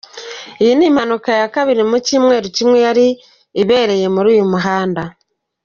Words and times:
Iyi 0.61 0.73
ni 0.77 0.85
impanuka 0.89 1.29
ya 1.41 1.47
kabiri 1.55 1.81
mu 1.89 1.97
cyumweru 2.05 2.47
kimwe 2.57 2.77
yari 2.85 3.07
ibereye 3.61 4.07
muri 4.15 4.27
uyu 4.33 4.45
muhanda. 4.51 5.03